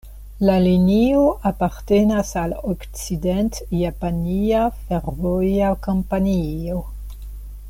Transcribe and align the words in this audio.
La 0.49 0.53
linio 0.61 1.25
apartenas 1.49 2.31
al 2.43 2.55
Okcident-Japania 2.73 4.65
Fervoja 4.81 5.73
Kompanio. 5.89 6.85